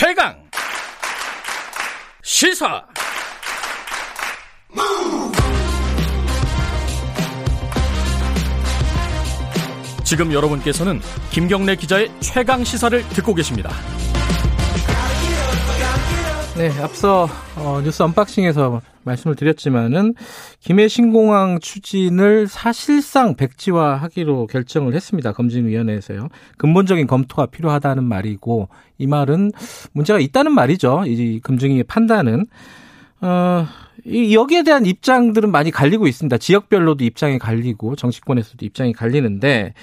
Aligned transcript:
최강 0.00 0.32
시사 2.22 2.86
지금 10.04 10.32
여러분께서는 10.32 11.00
김경래 11.32 11.74
기자의 11.74 12.12
최강 12.20 12.62
시사를 12.62 13.02
듣고 13.08 13.34
계십니다. 13.34 13.72
네, 16.56 16.70
앞서 16.80 17.28
어, 17.56 17.80
뉴스 17.82 18.00
언박싱에서 18.04 18.80
말씀을 19.08 19.34
드렸지만은 19.34 20.14
김해 20.60 20.88
신공항 20.88 21.58
추진을 21.60 22.46
사실상 22.46 23.34
백지화하기로 23.34 24.46
결정을 24.46 24.94
했습니다. 24.94 25.32
검증위원회에서요. 25.32 26.28
근본적인 26.56 27.06
검토가 27.06 27.46
필요하다는 27.46 28.04
말이고 28.04 28.68
이 28.98 29.06
말은 29.06 29.52
문제가 29.92 30.20
있다는 30.20 30.52
말이죠. 30.52 31.04
이 31.06 31.40
검증위의 31.40 31.84
판단은 31.84 32.46
어, 33.20 33.66
이 34.04 34.34
여기에 34.34 34.62
대한 34.62 34.86
입장들은 34.86 35.50
많이 35.50 35.70
갈리고 35.70 36.06
있습니다. 36.06 36.38
지역별로도 36.38 37.04
입장이 37.04 37.38
갈리고 37.38 37.96
정치권에서도 37.96 38.64
입장이 38.64 38.92
갈리는데 38.92 39.74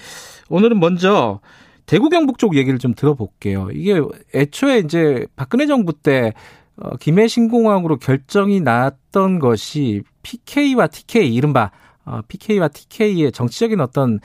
오늘은 0.50 0.80
먼저 0.80 1.42
대구 1.86 2.10
경북 2.10 2.40
쪽 2.40 2.55
얘기를 2.55 2.80
좀 2.80 2.94
들어볼게요. 2.94 3.70
이게 3.74 4.02
애초에 4.34 4.80
이제 4.80 5.28
박근혜 5.36 5.68
정부 5.68 5.94
때 5.94 6.34
어, 6.78 6.98
김해 6.98 7.28
신공항으로 7.28 7.98
결정이 7.98 8.62
났던 8.62 9.40
것이 9.40 10.04
PK와 10.24 10.88
TK 10.88 11.34
이른바 11.34 11.72
어, 12.06 12.22
PK와 12.28 12.68
TK의 12.68 13.32
정치적인 13.32 13.80
어떤 13.80 14.20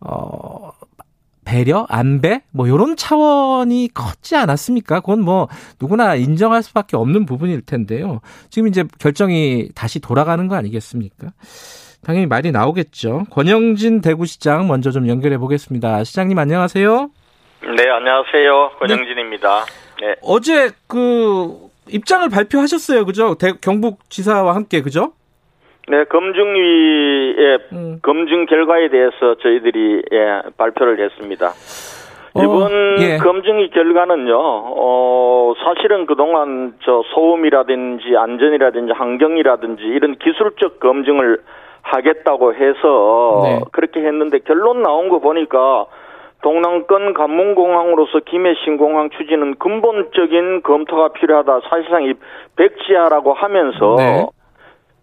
어 0.00 0.70
배려, 1.44 1.86
안배, 1.88 2.42
뭐 2.52 2.68
요런 2.68 2.96
차원이 2.96 3.88
컸지 3.92 4.36
않았습니까? 4.36 5.00
그건 5.00 5.22
뭐 5.22 5.48
누구나 5.80 6.14
인정할 6.14 6.62
수밖에 6.62 6.96
없는 6.96 7.26
부분일 7.26 7.62
텐데요. 7.62 8.20
지금 8.48 8.68
이제 8.68 8.84
결정이 8.98 9.70
다시 9.74 10.00
돌아가는 10.00 10.46
거 10.46 10.54
아니겠습니까? 10.54 11.28
당연히 12.04 12.26
말이 12.26 12.52
나오겠죠. 12.52 13.24
권영진 13.30 14.00
대구시장 14.00 14.66
먼저 14.66 14.90
좀 14.90 15.08
연결해 15.08 15.38
보겠습니다. 15.38 16.04
시장님 16.04 16.38
안녕하세요. 16.38 17.10
네, 17.76 17.90
안녕하세요. 17.90 18.70
권영진입니다. 18.78 19.64
네. 20.00 20.16
어제 20.22 20.70
그 20.86 21.71
입장을 21.88 22.28
발표하셨어요. 22.28 23.04
그죠? 23.04 23.34
대, 23.34 23.52
경북지사와 23.60 24.54
함께 24.54 24.82
그죠? 24.82 25.12
네, 25.88 26.04
검증위의 26.04 27.58
음. 27.72 27.98
검증 28.02 28.46
결과에 28.46 28.88
대해서 28.88 29.34
저희들이 29.42 30.02
예, 30.12 30.42
발표를 30.56 31.04
했습니다. 31.04 31.52
어, 32.34 32.42
이번 32.42 32.70
예. 33.00 33.16
검증이 33.18 33.70
결과는요, 33.70 34.38
어, 34.38 35.54
사실은 35.64 36.06
그동안 36.06 36.74
저 36.84 37.02
소음이라든지 37.14 38.16
안전이라든지 38.16 38.92
환경이라든지 38.92 39.82
이런 39.82 40.14
기술적 40.16 40.80
검증을 40.80 41.42
하겠다고 41.82 42.54
해서 42.54 43.42
네. 43.44 43.60
그렇게 43.72 44.00
했는데 44.00 44.38
결론 44.38 44.82
나온 44.82 45.08
거 45.08 45.18
보니까 45.18 45.86
동남권 46.42 47.14
관문공항으로서 47.14 48.20
김해 48.26 48.54
신공항 48.64 49.10
추진은 49.10 49.56
근본적인 49.58 50.62
검토가 50.62 51.08
필요하다. 51.14 51.60
사실상 51.70 52.04
이 52.04 52.14
백지화라고 52.56 53.32
하면서 53.32 53.94
네. 53.96 54.26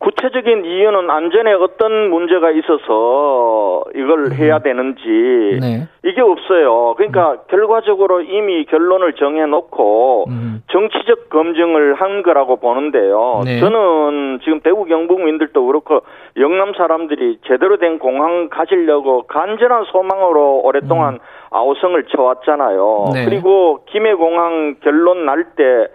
구체적인 0.09 0.65
이유는 0.65 1.09
안전에 1.09 1.53
어떤 1.53 2.09
문제가 2.09 2.49
있어서 2.51 3.83
이걸 3.95 4.25
음. 4.25 4.33
해야 4.33 4.59
되는지 4.59 5.59
네. 5.61 5.87
이게 6.03 6.21
없어요. 6.21 6.95
그러니까 6.97 7.33
음. 7.33 7.37
결과적으로 7.47 8.21
이미 8.21 8.65
결론을 8.65 9.13
정해놓고 9.13 10.25
음. 10.29 10.63
정치적 10.71 11.29
검증을 11.29 11.93
한 11.95 12.23
거라고 12.23 12.55
보는데요. 12.57 13.41
네. 13.45 13.59
저는 13.59 14.39
지금 14.43 14.61
대구 14.61 14.85
경북민들도 14.85 15.65
그렇고 15.65 16.01
영남 16.37 16.73
사람들이 16.73 17.39
제대로 17.47 17.77
된 17.77 17.99
공항 17.99 18.49
가지려고 18.49 19.23
간절한 19.27 19.85
소망으로 19.91 20.61
오랫동안 20.63 21.15
음. 21.15 21.19
아우성을 21.51 22.03
쳐왔잖아요. 22.05 23.11
네. 23.13 23.25
그리고 23.25 23.81
김해공항 23.91 24.77
결론 24.81 25.25
날때 25.25 25.87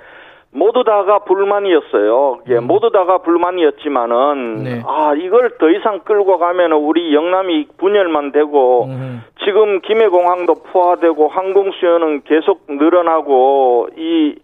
모두 0.54 0.84
다가 0.84 1.18
불만이었어요. 1.20 2.38
예, 2.48 2.58
음. 2.58 2.66
모두 2.68 2.90
다가 2.90 3.18
불만이었지만은 3.18 4.62
네. 4.62 4.82
아 4.86 5.12
이걸 5.16 5.50
더 5.58 5.68
이상 5.68 6.00
끌고 6.04 6.38
가면 6.38 6.72
우리 6.72 7.12
영남이 7.12 7.66
분열만 7.76 8.30
되고 8.30 8.84
음. 8.84 9.24
지금 9.44 9.80
김해공항도 9.80 10.54
포화되고 10.70 11.26
항공 11.26 11.72
수요는 11.72 12.22
계속 12.22 12.62
늘어나고 12.68 13.88
이 13.96 14.36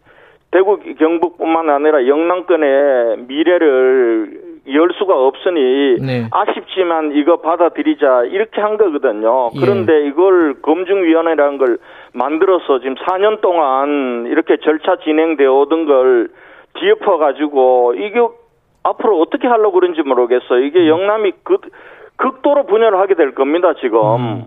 대구 0.50 0.80
경북뿐만 0.98 1.70
아니라 1.70 2.04
영남권의 2.08 3.18
미래를 3.28 4.39
열 4.68 4.90
수가 4.98 5.14
없으니 5.14 5.96
네. 6.00 6.28
아쉽지만 6.30 7.12
이거 7.14 7.38
받아들이자 7.40 8.24
이렇게 8.24 8.60
한 8.60 8.76
거거든요. 8.76 9.50
예. 9.54 9.60
그런데 9.60 9.92
예. 9.92 10.06
이걸 10.06 10.60
검증위원회라는 10.62 11.58
걸 11.58 11.78
만들어서 12.12 12.80
지금 12.80 12.94
4년 12.96 13.40
동안 13.40 14.26
이렇게 14.26 14.58
절차 14.58 14.96
진행되어 15.02 15.52
오던 15.52 15.86
걸 15.86 16.28
뒤엎어 16.78 17.18
가지고 17.18 17.94
이게 17.94 18.20
앞으로 18.82 19.20
어떻게 19.20 19.46
하려고 19.48 19.72
그런지 19.72 20.02
모르겠어요. 20.02 20.60
이게 20.64 20.80
음. 20.80 20.88
영남이 20.88 21.32
극, 21.42 21.62
극도로 22.16 22.66
분열을 22.66 22.98
하게 22.98 23.14
될 23.14 23.34
겁니다, 23.34 23.74
지금. 23.80 23.98
음. 23.98 24.44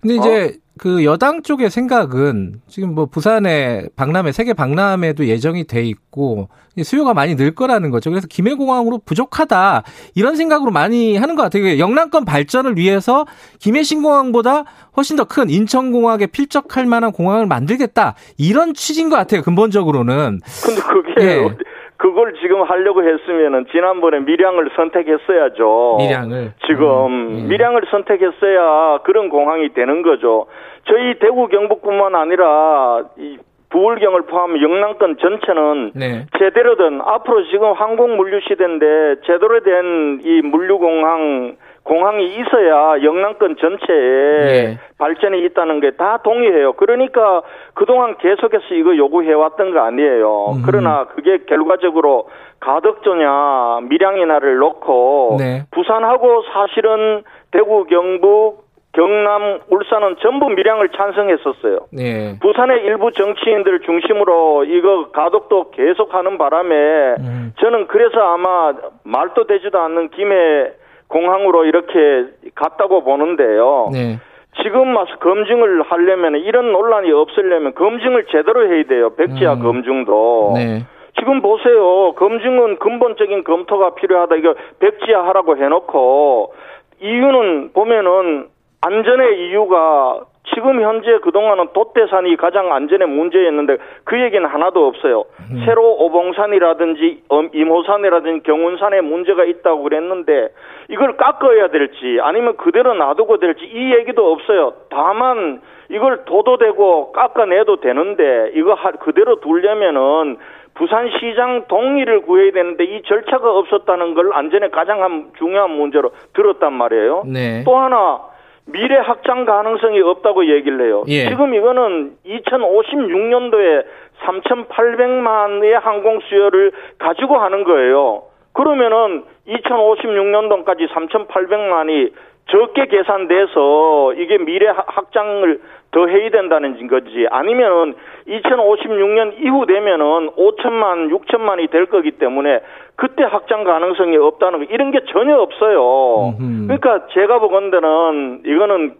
근데 0.00 0.14
이제 0.14 0.44
어? 0.44 0.67
그 0.78 1.04
여당 1.04 1.42
쪽의 1.42 1.70
생각은 1.70 2.60
지금 2.68 2.94
뭐 2.94 3.06
부산에 3.06 3.86
박람회 3.96 4.32
세계 4.32 4.52
박람회도 4.54 5.26
예정이 5.26 5.64
돼 5.66 5.84
있고 5.84 6.48
수요가 6.82 7.12
많이 7.12 7.36
늘 7.36 7.54
거라는 7.54 7.90
거죠. 7.90 8.10
그래서 8.10 8.26
김해공항으로 8.28 9.00
부족하다 9.04 9.82
이런 10.14 10.36
생각으로 10.36 10.70
많이 10.70 11.16
하는 11.16 11.34
것 11.34 11.42
같아요. 11.42 11.78
영남권 11.78 12.24
발전을 12.24 12.76
위해서 12.76 13.26
김해 13.58 13.82
신공항보다 13.82 14.64
훨씬 14.96 15.16
더 15.16 15.24
큰 15.28 15.50
인천공항에 15.50 16.26
필적할 16.26 16.86
만한 16.86 17.12
공항을 17.12 17.46
만들겠다 17.46 18.14
이런 18.38 18.72
취지인 18.72 19.10
것 19.10 19.16
같아요. 19.16 19.42
근본적으로는. 19.42 20.40
근데 20.64 20.80
그게 20.80 21.24
예. 21.24 21.48
그걸 21.98 22.32
지금 22.40 22.62
하려고 22.62 23.02
했으면은 23.02 23.66
지난번에 23.72 24.20
밀양을 24.20 24.70
선택했어야죠. 24.76 25.96
밀양을 25.98 26.52
지금 26.66 27.06
음, 27.06 27.38
예. 27.40 27.48
밀양을 27.48 27.82
선택했어야 27.90 28.98
그런 29.02 29.28
공항이 29.28 29.74
되는 29.74 30.02
거죠. 30.02 30.46
저희 30.84 31.18
대구 31.18 31.48
경북뿐만 31.48 32.14
아니라 32.14 33.02
이 33.18 33.36
부울경을 33.70 34.22
포함 34.22 34.62
영남권 34.62 35.18
전체는 35.18 35.92
네. 35.94 36.26
제대로 36.38 36.76
된 36.76 37.00
앞으로 37.04 37.44
지금 37.50 37.72
항공 37.72 38.16
물류 38.16 38.40
시대인데 38.48 39.16
제대로 39.26 39.60
된 39.60 40.20
이 40.24 40.40
물류 40.42 40.78
공항 40.78 41.56
공항이 41.84 42.26
있어야 42.36 43.02
영남권 43.02 43.56
전체에 43.56 44.48
예. 44.48 44.78
발전이 44.98 45.42
있다는 45.46 45.80
게 45.80 45.90
다 45.98 46.18
동의해요. 46.22 46.74
그러니까 46.74 47.42
그동안 47.74 48.16
계속해서 48.18 48.74
이거 48.74 48.96
요구해왔던 48.96 49.72
거 49.72 49.80
아니에요. 49.80 50.52
음. 50.56 50.62
그러나 50.64 51.06
그게 51.06 51.38
결과적으로 51.46 52.28
가덕조냐 52.60 53.80
밀양이나를 53.88 54.56
놓고 54.58 55.36
네. 55.38 55.64
부산하고 55.72 56.42
사실은 56.52 57.22
대구 57.50 57.84
경북 57.86 58.68
경남, 58.92 59.60
울산은 59.68 60.16
전부 60.20 60.48
밀양을 60.48 60.88
찬성했었어요. 60.90 61.78
네. 61.92 62.38
부산의 62.40 62.84
일부 62.84 63.12
정치인들 63.12 63.80
중심으로 63.80 64.64
이거 64.64 65.10
가덕도 65.10 65.70
계속하는 65.70 66.38
바람에 66.38 66.74
음. 67.20 67.52
저는 67.60 67.86
그래서 67.88 68.18
아마 68.20 68.72
말도 69.04 69.46
되지도 69.46 69.78
않는 69.78 70.08
김해 70.10 70.72
공항으로 71.08 71.64
이렇게 71.64 72.26
갔다고 72.54 73.02
보는데요. 73.02 73.88
네. 73.92 74.18
지금 74.62 74.96
와서 74.96 75.16
검증을 75.18 75.82
하려면 75.82 76.36
이런 76.36 76.72
논란이 76.72 77.10
없으려면 77.12 77.74
검증을 77.74 78.26
제대로 78.30 78.66
해야 78.66 78.84
돼요. 78.84 79.14
백지화 79.14 79.54
음. 79.54 79.62
검증도. 79.62 80.52
네. 80.56 80.84
지금 81.18 81.40
보세요. 81.42 82.12
검증은 82.12 82.78
근본적인 82.78 83.44
검토가 83.44 83.94
필요하다. 83.94 84.36
이거 84.36 84.54
백지화 84.78 85.26
하라고 85.28 85.56
해놓고 85.56 86.54
이유는 87.00 87.72
보면은 87.72 88.48
안전의 88.80 89.48
이유가 89.48 90.20
지금 90.54 90.80
현재 90.82 91.18
그동안은 91.18 91.68
돛대산이 91.72 92.36
가장 92.36 92.72
안전의 92.72 93.08
문제였는데 93.08 93.76
그 94.04 94.20
얘기는 94.20 94.44
하나도 94.44 94.86
없어요. 94.86 95.24
음. 95.52 95.62
새로 95.64 95.94
오봉산이라든지 96.04 97.22
임호산이라든지 97.52 98.42
경운산에 98.44 99.00
문제가 99.00 99.44
있다고 99.44 99.82
그랬는데 99.82 100.48
이걸 100.88 101.16
깎아야 101.16 101.68
될지 101.68 102.18
아니면 102.22 102.56
그대로 102.56 102.94
놔두고 102.94 103.38
될지 103.38 103.64
이 103.64 103.94
얘기도 103.94 104.32
없어요. 104.32 104.74
다만 104.90 105.60
이걸 105.90 106.24
도도되고 106.24 107.12
깎아내도 107.12 107.80
되는데 107.80 108.50
이거 108.54 108.76
그대로 109.00 109.40
두려면은 109.40 110.38
부산시장 110.74 111.64
동의를 111.66 112.22
구해야 112.22 112.52
되는데 112.52 112.84
이 112.84 113.02
절차가 113.02 113.50
없었다는 113.50 114.14
걸 114.14 114.32
안전에 114.32 114.68
가장 114.68 115.30
중요한 115.38 115.70
문제로 115.70 116.10
들었단 116.34 116.72
말이에요. 116.72 117.24
네. 117.26 117.64
또 117.64 117.76
하나 117.76 118.20
미래 118.70 118.96
확장 118.96 119.44
가능성이 119.44 120.00
없다고 120.00 120.46
얘기를 120.46 120.86
해요. 120.86 121.04
예. 121.08 121.28
지금 121.28 121.54
이거는 121.54 122.12
2056년도에 122.26 123.84
3,800만의 124.20 125.72
항공 125.80 126.20
수요를 126.28 126.72
가지고 126.98 127.38
하는 127.38 127.64
거예요. 127.64 128.24
그러면은 128.58 129.22
2056년도까지 129.46 130.88
3,800만이 130.88 132.10
적게 132.50 132.86
계산돼서 132.86 134.14
이게 134.14 134.36
미래 134.38 134.66
확장을 134.66 135.60
더 135.92 136.06
해야 136.08 136.30
된다는 136.30 136.88
거지. 136.88 137.28
아니면은 137.30 137.94
2056년 138.26 139.34
이후 139.40 139.64
되면은 139.64 140.30
5천만, 140.30 141.08
6천만이 141.08 141.70
될 141.70 141.86
거기 141.86 142.10
때문에 142.10 142.60
그때 142.96 143.22
확장 143.22 143.62
가능성이 143.62 144.16
없다는 144.16 144.58
거 144.58 144.74
이런 144.74 144.90
게 144.90 145.04
전혀 145.12 145.38
없어요. 145.38 146.34
그러니까 146.66 147.06
제가 147.12 147.38
보건대는 147.38 148.42
이거는 148.44 148.94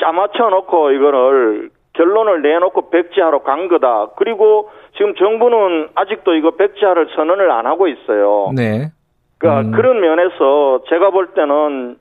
짜맞춰 0.00 0.48
놓고 0.50 0.90
이거를 0.90 1.70
결론을 2.02 2.42
내놓고 2.42 2.90
백지하러 2.90 3.40
간 3.42 3.68
거다. 3.68 4.10
그리고 4.16 4.70
지금 4.96 5.14
정부는 5.16 5.88
아직도 5.96 6.34
이거 6.36 6.52
백지화를 6.52 7.08
선언을 7.16 7.50
안 7.50 7.66
하고 7.66 7.88
있어요. 7.88 8.52
네. 8.56 8.90
그러니까 9.38 9.68
음. 9.68 9.72
그런 9.72 10.00
면에서 10.00 10.82
제가 10.88 11.10
볼 11.10 11.28
때는 11.34 11.96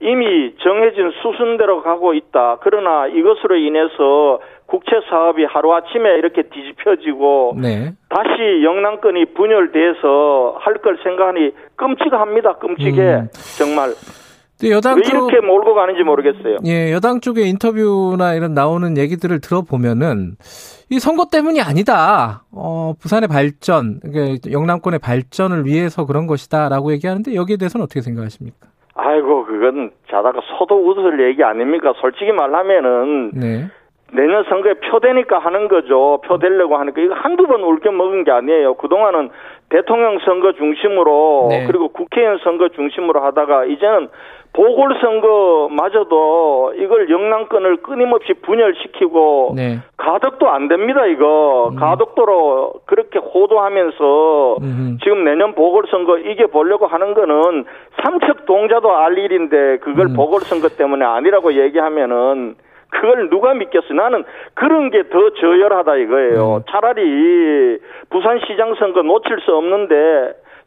이미 0.00 0.54
정해진 0.62 1.10
수순대로 1.22 1.82
가고 1.82 2.12
있다. 2.12 2.58
그러나 2.60 3.06
이것으로 3.06 3.56
인해서 3.56 4.40
국채 4.66 5.00
사업이 5.08 5.44
하루아침에 5.44 6.16
이렇게 6.18 6.42
뒤집혀지고 6.42 7.56
네. 7.62 7.92
다시 8.10 8.62
영남권이 8.64 9.26
분열돼서 9.34 10.56
할 10.58 10.74
걸 10.78 10.98
생각하니 11.02 11.52
끔찍합니다. 11.76 12.54
끔찍해. 12.54 13.00
음. 13.00 13.28
정말. 13.58 13.90
여당 14.64 14.96
왜 14.96 15.02
이렇게 15.06 15.40
몰고 15.40 15.74
가는지 15.74 16.02
모르겠어요. 16.02 16.58
예, 16.64 16.92
여당 16.92 17.20
쪽의 17.20 17.48
인터뷰나 17.50 18.34
이런 18.34 18.54
나오는 18.54 18.96
얘기들을 18.96 19.40
들어보면은 19.40 20.36
이 20.90 20.98
선거 20.98 21.26
때문이 21.30 21.60
아니다. 21.60 22.44
어, 22.52 22.94
부산의 22.98 23.28
발전, 23.28 24.00
그러니까 24.00 24.50
영남권의 24.50 25.00
발전을 25.00 25.66
위해서 25.66 26.06
그런 26.06 26.26
것이다라고 26.26 26.92
얘기하는데 26.92 27.34
여기에 27.34 27.58
대해서는 27.58 27.84
어떻게 27.84 28.00
생각하십니까? 28.00 28.68
아이고, 28.94 29.44
그건 29.44 29.90
자다가 30.10 30.40
서도 30.58 30.88
웃을 30.88 31.28
얘기 31.28 31.42
아닙니까? 31.44 31.92
솔직히 32.00 32.32
말하면은 32.32 33.32
네. 33.34 33.68
내년 34.12 34.44
선거에 34.44 34.74
표되니까 34.74 35.38
하는 35.38 35.68
거죠. 35.68 36.20
표 36.24 36.38
되려고 36.38 36.76
하니까 36.76 37.00
이거 37.00 37.14
한두 37.14 37.46
번 37.46 37.62
울겨 37.62 37.90
먹은 37.90 38.24
게 38.24 38.30
아니에요. 38.30 38.74
그동안은 38.74 39.30
대통령 39.68 40.18
선거 40.20 40.52
중심으로 40.52 41.48
네. 41.50 41.66
그리고 41.66 41.88
국회의원 41.88 42.38
선거 42.44 42.68
중심으로 42.68 43.20
하다가 43.20 43.64
이제는 43.64 44.08
보궐선거마저도 44.56 46.74
이걸 46.78 47.10
영남권을 47.10 47.76
끊임없이 47.78 48.34
분열시키고 48.42 49.54
네. 49.56 49.78
가덕도 49.98 50.48
안 50.48 50.68
됩니다 50.68 51.04
이거 51.06 51.70
음. 51.72 51.76
가덕도로 51.76 52.74
그렇게 52.86 53.18
호도하면서 53.18 54.56
음. 54.62 54.98
지금 55.02 55.24
내년 55.24 55.54
보궐선거 55.54 56.18
이겨 56.18 56.46
보려고 56.46 56.86
하는 56.86 57.12
거는 57.12 57.66
삼척 58.02 58.46
동자도 58.46 58.96
알 58.96 59.18
일인데 59.18 59.78
그걸 59.78 60.06
음. 60.06 60.14
보궐선거 60.14 60.68
때문에 60.70 61.04
아니라고 61.04 61.52
얘기하면은 61.52 62.54
그걸 62.90 63.28
누가 63.30 63.52
믿겠어? 63.54 63.92
나는 63.94 64.24
그런 64.54 64.90
게 64.90 65.02
더 65.10 65.30
저열하다 65.40 65.96
이거예요. 65.96 66.56
음. 66.56 66.62
차라리 66.70 67.78
부산시장 68.10 68.74
선거 68.78 69.02
놓칠 69.02 69.38
수 69.44 69.52
없는데 69.54 69.94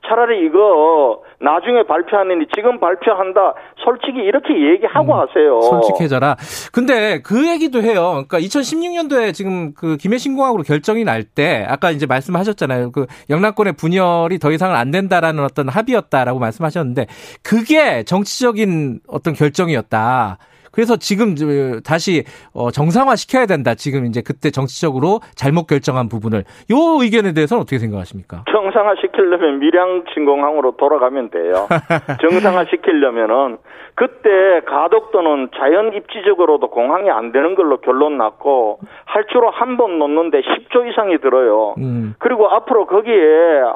차라리 0.07 0.45
이거 0.45 1.21
나중에 1.42 1.83
발표하느니 1.83 2.45
지금 2.56 2.80
발표한다. 2.80 3.54
솔직히 3.83 4.19
이렇게 4.19 4.54
얘기하고 4.71 5.13
음, 5.13 5.19
하세요. 5.19 5.60
솔직해져라. 5.62 6.38
근데 6.71 7.21
그 7.21 7.50
얘기도 7.50 7.81
해요. 7.81 8.24
그러니까 8.27 8.39
2016년도에 8.39 9.33
지금 9.33 9.74
그 9.74 9.98
김해 9.98 10.18
신공항으로 10.18 10.63
결정이 10.63 11.04
날 11.04 11.24
때 11.36 11.66
아까 11.68 11.92
이제 11.92 12.06
말씀하셨잖아요. 12.06 12.92
그 12.94 13.07
영남권의 13.30 13.74
분열이 13.74 14.39
더 14.39 14.51
이상은 14.51 14.75
안 14.77 14.89
된다라는 14.92 15.44
어떤 15.44 15.68
합의였다라고 15.68 16.39
말씀하셨는데 16.39 17.07
그게 17.44 18.04
정치적인 18.04 19.01
어떤 19.10 19.33
결정이었다. 19.33 20.38
그래서 20.71 20.95
지금 20.98 21.36
다시 21.83 22.24
어, 22.54 22.71
정상화 22.71 23.16
시켜야 23.16 23.45
된다. 23.45 23.75
지금 23.75 24.06
이제 24.06 24.21
그때 24.25 24.51
정치적으로 24.51 25.19
잘못 25.36 25.68
결정한 25.68 26.10
부분을 26.10 26.39
요 26.71 26.75
의견에 27.01 27.33
대해서는 27.33 27.62
어떻게 27.62 27.80
생각하십니까? 27.80 28.44
정상화 28.51 28.95
시키려면 29.01 29.60
밀양 29.60 30.06
진공항으로 30.13 30.74
돌아가면 30.77 31.30
돼요. 31.31 31.68
정상화 32.21 32.66
시키려면은 32.69 33.57
그때 33.95 34.62
가덕도는 34.66 35.50
자연 35.57 35.94
입지적으로도 35.94 36.69
공항이 36.69 37.10
안 37.10 37.31
되는 37.33 37.56
걸로 37.56 37.77
결론 37.81 38.18
났고 38.18 38.80
할주로 39.06 39.50
한 39.51 39.77
번 39.80 39.98
놓는데 40.00 40.42
10조 40.42 40.89
이상이 40.89 41.19
들어요. 41.19 41.74
음. 41.77 42.13
그리고 42.19 42.50
앞으로 42.50 42.86
거기에 42.86 43.13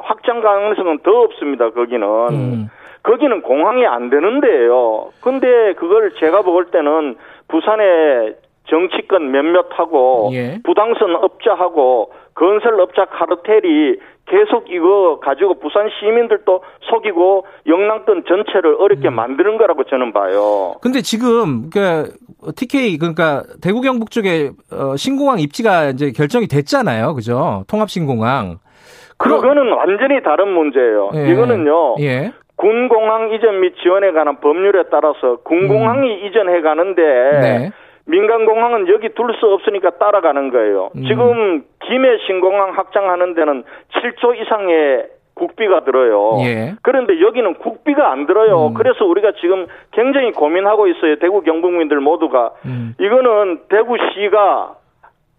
확장 0.02 0.40
가능성은 0.42 0.98
더 1.02 1.10
없습니다. 1.22 1.70
거기는. 1.70 2.06
음. 2.30 2.68
거기는 3.04 3.42
공항이 3.42 3.86
안 3.86 4.10
되는데요. 4.10 5.10
근데 5.20 5.74
그걸 5.74 6.12
제가 6.18 6.42
볼 6.42 6.70
때는 6.70 7.16
부산의 7.48 8.36
정치권 8.66 9.30
몇몇하고 9.30 10.30
예. 10.32 10.58
부당선 10.64 11.14
업자하고 11.16 12.12
건설 12.34 12.80
업자 12.80 13.04
카르텔이 13.04 13.98
계속 14.26 14.70
이거 14.70 15.20
가지고 15.20 15.58
부산 15.60 15.90
시민들도 16.00 16.62
속이고 16.90 17.46
영남권 17.66 18.24
전체를 18.26 18.76
어렵게 18.80 19.08
음. 19.08 19.16
만드는 19.16 19.58
거라고 19.58 19.84
저는 19.84 20.14
봐요. 20.14 20.74
근데 20.80 21.02
지금 21.02 21.68
그 21.68 22.10
TK 22.56 22.96
그러니까 22.96 23.42
대구 23.62 23.82
경북 23.82 24.10
쪽에 24.10 24.50
어, 24.72 24.96
신공항 24.96 25.40
입지가 25.40 25.90
이제 25.90 26.10
결정이 26.10 26.46
됐잖아요. 26.46 27.14
그죠? 27.14 27.64
통합 27.68 27.90
신공항. 27.90 28.60
그거는 29.18 29.72
완전히 29.72 30.22
다른 30.22 30.48
문제예요. 30.48 31.10
예. 31.14 31.30
이거는요. 31.30 31.96
예. 32.00 32.32
군공항 32.56 33.32
이전 33.32 33.60
및 33.60 33.74
지원에 33.82 34.12
관한 34.12 34.40
법률에 34.40 34.84
따라서 34.90 35.36
군공항이 35.44 36.08
음. 36.08 36.26
이전해 36.26 36.60
가는데 36.60 37.02
네. 37.02 37.70
민간공항은 38.06 38.88
여기 38.88 39.08
둘 39.14 39.34
수 39.34 39.46
없으니까 39.46 39.98
따라가는 39.98 40.50
거예요. 40.50 40.90
음. 40.96 41.04
지금 41.04 41.64
김해 41.86 42.18
신공항 42.26 42.72
확장하는 42.76 43.34
데는 43.34 43.64
7조 43.92 44.40
이상의 44.40 45.08
국비가 45.34 45.84
들어요. 45.84 46.38
예. 46.44 46.74
그런데 46.82 47.20
여기는 47.20 47.54
국비가 47.54 48.12
안 48.12 48.26
들어요. 48.26 48.68
음. 48.68 48.74
그래서 48.74 49.04
우리가 49.04 49.32
지금 49.40 49.66
굉장히 49.92 50.30
고민하고 50.30 50.86
있어요. 50.86 51.16
대구 51.16 51.42
경북민들 51.42 51.98
모두가. 51.98 52.52
음. 52.66 52.94
이거는 53.00 53.62
대구시가 53.68 54.76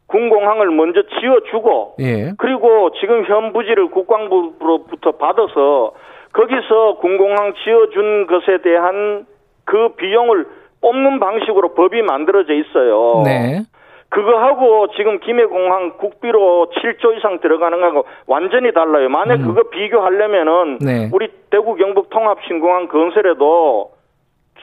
군공항을 0.07 0.69
먼저 0.71 1.01
지어주고 1.03 1.95
예. 2.01 2.33
그리고 2.37 2.91
지금 2.99 3.23
현 3.25 3.53
부지를 3.53 3.87
국방부로부터 3.89 5.13
받아서 5.13 5.93
거기서 6.35 6.97
군공항 6.99 7.53
지어준 7.63 8.27
것에 8.27 8.61
대한 8.61 9.25
그 9.63 9.95
비용을 9.95 10.45
뽑는 10.81 11.19
방식으로 11.19 11.73
법이 11.73 12.01
만들어져 12.01 12.53
있어요. 12.53 13.23
네. 13.25 13.61
그거하고 14.09 14.87
지금 14.95 15.19
김해공항 15.19 15.97
국비로 15.97 16.67
7조 16.73 17.17
이상 17.17 17.39
들어가는 17.39 17.79
거하고 17.79 18.05
완전히 18.27 18.71
달라요. 18.71 19.09
만약 19.09 19.39
음. 19.39 19.47
그거 19.47 19.69
비교하려면은 19.69 20.77
네. 20.79 21.09
우리 21.11 21.29
대구 21.49 21.75
경북 21.75 22.09
통합 22.09 22.37
신공항 22.47 22.87
건설에도 22.87 23.91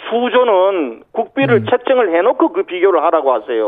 수조는 0.09 1.03
국비를 1.13 1.57
음. 1.57 1.67
책정을 1.71 2.17
해놓고 2.17 2.53
그 2.53 2.63
비교를 2.65 3.03
하라고 3.03 3.33
하세요. 3.33 3.67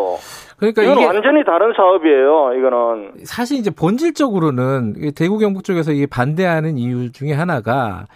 그러니까 0.57 0.83
이건 0.83 0.97
이게 0.97 1.07
완전히 1.07 1.45
다른 1.45 1.73
사업이에요. 1.77 2.53
이거는 2.59 3.13
사실 3.25 3.59
이제 3.59 3.71
본질적으로는 3.71 5.13
대구 5.17 5.39
경북 5.39 5.65
쪽에서 5.65 5.93
이게 5.93 6.07
반대하는 6.07 6.79
이유 6.79 7.13
중에 7.13 7.33
하나가 7.33 8.07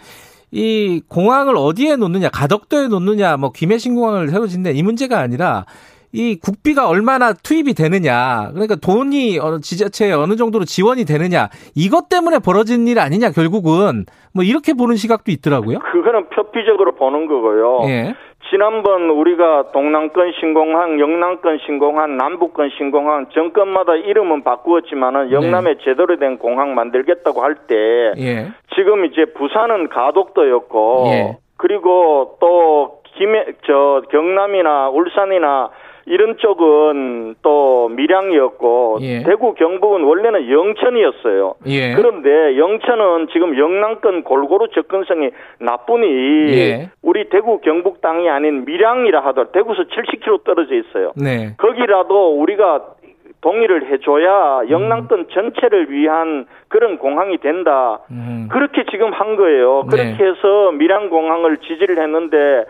이 0.51 1.01
공항을 1.07 1.55
어디에 1.57 1.95
놓느냐, 1.95 2.29
가덕도에 2.29 2.87
놓느냐, 2.87 3.37
뭐 3.37 3.51
김해신 3.51 3.95
공항을 3.95 4.29
새로 4.29 4.47
짓냐 4.47 4.71
이 4.71 4.81
문제가 4.81 5.19
아니라 5.19 5.65
이 6.11 6.39
국비가 6.39 6.87
얼마나 6.87 7.33
투입이 7.33 7.75
되느냐, 7.75 8.49
그러니까 8.53 8.75
돈이 8.75 9.37
지자체에 9.61 10.11
어느 10.13 10.37
정도로 10.37 10.65
지원이 10.65 11.05
되느냐, 11.05 11.49
이것 11.75 12.09
때문에 12.09 12.39
벌어진 12.39 12.87
일 12.87 12.99
아니냐, 12.99 13.29
결국은 13.29 14.05
뭐 14.33 14.43
이렇게 14.43 14.73
보는 14.73 14.95
시각도 14.95 15.31
있더라고요. 15.31 15.77
그거는 15.77 16.29
표피적으로 16.29 16.95
보는 16.95 17.27
거고요. 17.27 17.81
예. 17.89 18.15
지난번 18.49 19.09
우리가 19.09 19.71
동남권 19.71 20.31
신공항, 20.39 20.99
영남권 20.99 21.59
신공항, 21.65 22.17
남북권 22.17 22.71
신공항 22.77 23.27
정권마다 23.31 23.95
이름은 23.95 24.43
바꾸었지만은 24.43 25.31
영남에 25.31 25.75
네. 25.75 25.79
제대로 25.83 26.17
된 26.17 26.37
공항 26.37 26.73
만들겠다고 26.73 27.41
할때 27.41 27.75
예. 28.17 28.47
지금 28.75 29.05
이제 29.05 29.25
부산은 29.35 29.89
가덕도였고 29.89 31.03
예. 31.07 31.37
그리고 31.57 32.37
또 32.39 33.01
김해 33.17 33.45
저 33.67 34.01
경남이나 34.09 34.89
울산이나 34.89 35.69
이런 36.09 36.37
쪽은 36.37 37.35
또 37.43 37.87
밀양이었고 37.89 38.97
예. 39.01 39.23
대구 39.23 39.53
경북은 39.53 40.03
원래는 40.03 40.49
영천이었어요. 40.49 41.53
예. 41.67 41.93
그런데 41.93 42.57
영천은 42.57 43.27
지금 43.31 43.55
영남권 43.55 44.23
골고루 44.23 44.69
접근성이 44.69 45.29
나쁘니 45.59 46.07
예. 46.57 46.89
우리 47.03 47.29
대구 47.29 47.61
경북 47.61 48.01
땅이 48.01 48.27
아닌 48.27 48.65
밀양이라 48.65 49.19
하더라도 49.27 49.51
대구서 49.51 49.83
70km 49.83 50.43
떨어져 50.45 50.73
있어요. 50.73 51.11
네. 51.15 51.53
거기라도 51.57 52.39
우리가 52.41 52.85
동의를 53.41 53.91
해줘야 53.91 54.63
영남권 54.67 55.27
전체를 55.31 55.91
위한 55.91 56.47
그런 56.69 56.97
공항이 56.97 57.37
된다. 57.37 57.99
음. 58.09 58.49
그렇게 58.51 58.83
지금 58.89 59.13
한 59.13 59.35
거예요. 59.35 59.83
네. 59.91 59.95
그렇게 59.95 60.25
해서 60.25 60.71
밀양 60.71 61.09
공항을 61.09 61.57
지지를 61.57 62.01
했는데 62.01 62.65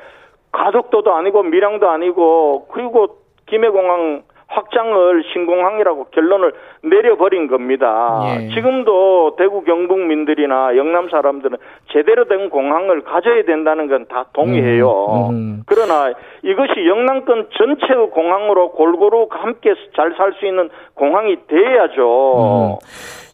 가덕도도 0.52 1.14
아니고 1.14 1.44
밀양도 1.44 1.90
아니고 1.90 2.68
그리고 2.72 3.20
김해공항 3.50 4.24
확장을 4.52 5.24
신공항이라고 5.32 6.06
결론을 6.06 6.54
내려버린 6.82 7.48
겁니다. 7.48 8.24
예. 8.42 8.48
지금도 8.56 9.36
대구 9.38 9.64
경북민들이나 9.64 10.76
영남 10.76 11.08
사람들은 11.10 11.58
제대로 11.94 12.26
된 12.28 12.50
공항을 12.50 13.02
가져야 13.04 13.44
된다는 13.46 13.88
건 13.88 14.00
다 14.10 14.26
동의해요. 14.34 14.90
음, 15.30 15.36
음. 15.36 15.64
그러나 15.68 16.12
이것이 16.42 16.88
영남권 16.88 17.50
전체의 17.56 18.10
공항으로 18.10 18.72
골고루 18.72 19.28
함께 19.30 19.76
잘 19.96 20.16
살 20.18 20.34
수 20.40 20.48
있는 20.48 20.70
공항이 20.96 21.36
돼야죠. 21.48 22.80
음. 22.82 22.86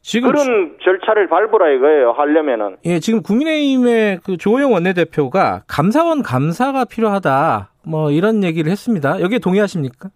지금 0.01 0.31
그런 0.31 0.75
절차를 0.84 1.27
밟으라 1.29 1.69
이거예요. 1.72 2.12
하려면은. 2.12 2.75
예, 2.86 3.00
지금 3.00 3.24
국민의힘의 3.24 4.19
그 4.25 4.38
조호영 4.38 4.74
원내대표가 4.74 5.63
감사원 5.67 6.22
감사가 6.24 6.86
필요하다. 6.86 7.69
뭐 7.88 8.12
이런 8.12 8.44
얘기를 8.44 8.72
했습니다. 8.72 9.22
여기에 9.22 9.39
동의하십니까? 9.39 10.10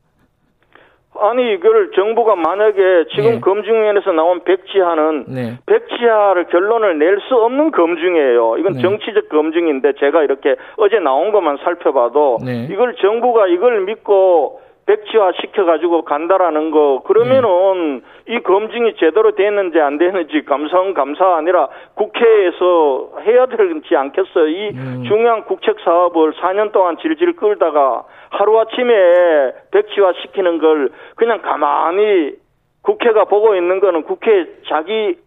아니 1.21 1.53
이걸 1.53 1.91
정부가 1.95 2.35
만약에 2.35 3.05
지금 3.13 3.31
네. 3.31 3.39
검증위원회에서 3.41 4.11
나온 4.13 4.41
백지하는 4.45 5.25
네. 5.27 5.57
백지하를 5.65 6.47
결론을 6.47 6.97
낼 6.97 7.19
수 7.27 7.35
없는 7.35 7.71
검증이에요. 7.71 8.57
이건 8.57 8.73
네. 8.73 8.81
정치적 8.81 9.27
검증인데 9.27 9.93
제가 9.99 10.23
이렇게 10.23 10.55
어제 10.77 10.99
나온 10.99 11.31
것만 11.31 11.57
살펴봐도 11.63 12.37
네. 12.45 12.67
이걸 12.71 12.95
정부가 12.95 13.47
이걸 13.47 13.81
믿고 13.81 14.61
백지화 14.89 15.33
시켜가지고 15.39 16.01
간다라는 16.01 16.71
거 16.71 17.03
그러면은 17.05 18.01
네. 18.25 18.35
이 18.35 18.39
검증이 18.39 18.95
제대로 18.97 19.35
됐는지 19.35 19.79
안 19.79 19.99
됐는지 19.99 20.43
감성 20.47 20.95
감사 20.95 21.35
아니라 21.35 21.67
국회에서 21.93 23.11
해야 23.21 23.45
되지 23.45 23.95
않겠어요. 23.95 24.47
이 24.47 24.69
음. 24.71 25.03
중요한 25.07 25.45
국책 25.45 25.75
사업을 25.85 26.33
4년 26.33 26.71
동안 26.71 26.97
질질 26.99 27.35
끌다가 27.35 28.03
하루아침에 28.31 29.53
백지화 29.69 30.13
시키는 30.23 30.57
걸 30.57 30.89
그냥 31.15 31.43
가만히 31.43 32.33
국회가 32.81 33.25
보고 33.25 33.55
있는 33.55 33.79
거는 33.79 34.01
국회 34.03 34.47
자기 34.67 35.17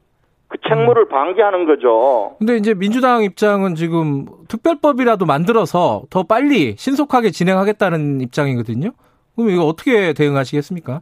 그 0.49 0.59
책무를 0.69 1.04
음. 1.04 1.09
방기하는 1.09 1.66
거죠. 1.66 2.35
근데 2.40 2.57
이제 2.57 2.75
민주당 2.75 3.23
입장은 3.23 3.76
지금 3.76 4.26
특별법이라도 4.49 5.25
만들어서 5.25 6.02
더 6.11 6.25
빨리 6.25 6.75
신속하게 6.76 7.31
진행하겠다는 7.31 8.21
입장이거든요. 8.23 8.90
그럼 9.37 9.51
이거 9.51 9.65
어떻게 9.65 10.12
대응하시겠습니까? 10.12 11.01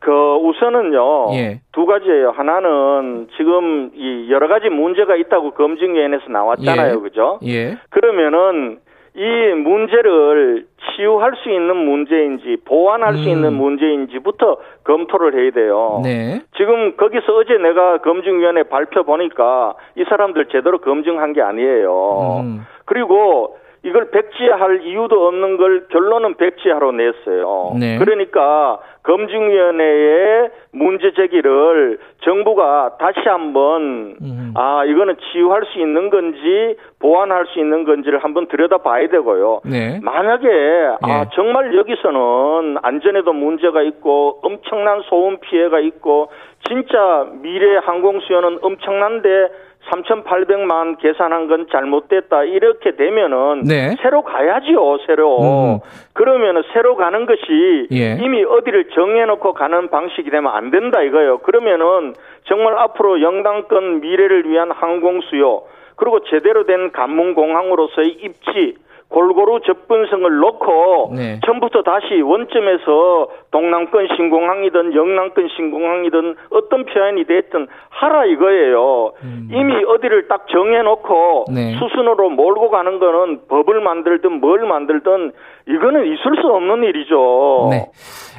그 0.00 0.12
우선은요 0.12 1.34
예. 1.34 1.60
두 1.72 1.84
가지예요. 1.84 2.30
하나는 2.30 3.28
지금 3.36 3.90
이 3.94 4.30
여러 4.30 4.48
가지 4.48 4.68
문제가 4.68 5.16
있다고 5.16 5.52
검증위원회에서 5.52 6.28
나왔잖아요, 6.30 6.94
예. 6.94 7.00
그죠? 7.00 7.38
예. 7.44 7.78
그러면은 7.90 8.78
이 9.16 9.52
문제를 9.54 10.66
치유할 10.78 11.32
수 11.42 11.50
있는 11.50 11.74
문제인지 11.76 12.58
보완할 12.64 13.14
음. 13.14 13.16
수 13.16 13.28
있는 13.28 13.52
문제인지부터 13.54 14.58
검토를 14.84 15.34
해야 15.34 15.50
돼요. 15.50 16.00
네. 16.04 16.40
지금 16.56 16.96
거기서 16.96 17.34
어제 17.34 17.54
내가 17.58 17.98
검증위원회 17.98 18.62
발표 18.64 19.02
보니까 19.02 19.74
이 19.96 20.04
사람들 20.08 20.46
제대로 20.52 20.78
검증한 20.78 21.32
게 21.32 21.42
아니에요. 21.42 22.42
음. 22.44 22.66
그리고 22.84 23.56
이걸 23.88 24.10
백지할 24.10 24.82
이유도 24.84 25.26
없는 25.26 25.56
걸 25.56 25.88
결론은 25.88 26.34
백지하로 26.34 26.92
냈어요. 26.92 27.72
네. 27.78 27.98
그러니까 27.98 28.78
검증위원회의 29.02 30.50
문제 30.72 31.12
제기를 31.14 31.98
정부가 32.22 32.96
다시 32.98 33.20
한번 33.24 34.16
음. 34.20 34.52
아 34.54 34.84
이거는 34.84 35.16
치유할 35.16 35.62
수 35.72 35.78
있는 35.78 36.10
건지 36.10 36.76
보완할 36.98 37.46
수 37.46 37.58
있는 37.58 37.84
건지를 37.84 38.18
한번 38.18 38.48
들여다봐야 38.48 39.08
되고요. 39.08 39.62
네. 39.64 39.98
만약에 40.02 40.46
네. 40.46 40.96
아 41.00 41.20
예. 41.20 41.24
정말 41.34 41.74
여기서는 41.74 42.76
안전에도 42.82 43.32
문제가 43.32 43.80
있고 43.82 44.40
엄청난 44.42 45.00
소음 45.08 45.38
피해가 45.38 45.80
있고 45.80 46.28
진짜 46.66 47.26
미래 47.40 47.78
항공 47.78 48.20
수요는 48.20 48.58
엄청난데 48.62 49.48
3,800만 49.90 50.98
계산한 50.98 51.48
건 51.48 51.66
잘못됐다. 51.70 52.44
이렇게 52.44 52.94
되면은 52.94 53.62
네. 53.62 53.96
새로 54.02 54.22
가야지요, 54.22 54.98
새로. 55.06 55.38
음. 55.40 55.78
그러면은 56.12 56.62
새로 56.72 56.96
가는 56.96 57.26
것이 57.26 57.88
예. 57.92 58.18
이미 58.20 58.44
어디를 58.44 58.90
정해놓고 58.90 59.54
가는 59.54 59.88
방식이 59.88 60.30
되면 60.30 60.52
안 60.52 60.70
된다 60.70 61.02
이거예요. 61.02 61.38
그러면은 61.38 62.14
정말 62.44 62.78
앞으로 62.78 63.22
영당권 63.22 64.00
미래를 64.00 64.48
위한 64.48 64.70
항공 64.70 65.20
수요 65.22 65.62
그리고 65.96 66.20
제대로 66.24 66.64
된 66.64 66.92
관문공항으로서의 66.92 68.08
입지 68.20 68.76
골고루 69.08 69.60
접근성을 69.64 70.38
놓고 70.38 71.14
네. 71.16 71.40
처음부터 71.44 71.82
다시 71.82 72.20
원점에서 72.20 73.28
동남권 73.50 74.06
신공항이든 74.14 74.94
영남권 74.94 75.48
신공항이든 75.56 76.36
어떤 76.50 76.84
표현이 76.84 77.24
됐든 77.24 77.68
하라 77.88 78.26
이거예요. 78.26 79.12
음. 79.22 79.48
이미 79.50 79.82
어디를 79.84 80.28
딱 80.28 80.46
정해놓고 80.48 81.46
네. 81.54 81.74
수순으로 81.78 82.30
몰고 82.30 82.68
가는 82.68 82.98
거는 82.98 83.40
법을 83.48 83.80
만들든 83.80 84.40
뭘 84.40 84.66
만들든 84.66 85.32
이거는 85.66 86.04
있을 86.04 86.42
수 86.42 86.48
없는 86.48 86.84
일이죠. 86.84 87.68
네. 87.70 87.86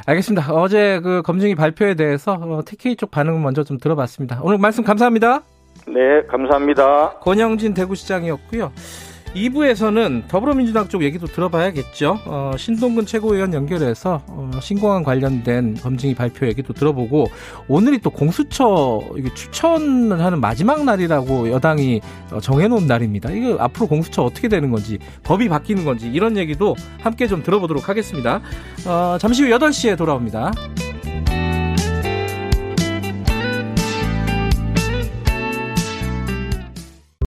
알겠습니다. 0.07 0.53
어제 0.53 0.99
그 1.03 1.23
검증이 1.23 1.55
발표에 1.55 1.95
대해서 1.95 2.33
어, 2.33 2.61
TK 2.63 2.95
쪽 2.95 3.09
반응을 3.09 3.41
먼저 3.41 3.63
좀 3.63 3.77
들어봤습니다. 3.79 4.41
오늘 4.43 4.59
말씀 4.59 4.83
감사합니다. 4.83 5.41
네, 5.87 6.21
감사합니다. 6.27 7.15
권영진 7.21 7.73
대구시장이었고요. 7.73 8.71
2부에서는 9.35 10.27
더불어민주당 10.27 10.87
쪽 10.87 11.03
얘기도 11.03 11.27
들어봐야겠죠. 11.27 12.19
어, 12.25 12.51
신동근 12.57 13.05
최고위원 13.05 13.53
연결해서 13.53 14.21
어, 14.27 14.51
신공항 14.61 15.03
관련된 15.03 15.75
검증이 15.75 16.15
발표 16.15 16.47
얘기도 16.47 16.73
들어보고 16.73 17.27
오늘이 17.67 17.99
또 17.99 18.09
공수처 18.09 19.01
추천을 19.35 20.19
하는 20.19 20.41
마지막 20.41 20.83
날이라고 20.83 21.51
여당이 21.51 22.01
어, 22.31 22.39
정해놓은 22.39 22.87
날입니다. 22.87 23.29
이거 23.31 23.57
앞으로 23.59 23.87
공수처 23.87 24.23
어떻게 24.23 24.47
되는 24.47 24.71
건지 24.71 24.97
법이 25.23 25.47
바뀌는 25.49 25.85
건지 25.85 26.09
이런 26.11 26.37
얘기도 26.37 26.75
함께 27.01 27.27
좀 27.27 27.43
들어보도록 27.43 27.87
하겠습니다. 27.87 28.41
어, 28.87 29.17
잠시 29.19 29.43
후 29.43 29.49
8시에 29.49 29.97
돌아옵니다. 29.97 30.51